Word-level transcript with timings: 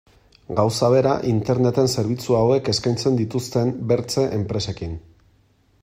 Gauza 0.59 0.87
bera 0.93 1.11
Interneten 1.31 1.91
zerbitzu 1.97 2.37
hauek 2.39 2.73
eskaintzen 2.73 3.21
dituzten 3.21 3.71
beste 3.93 4.27
enpresekin. 4.41 4.99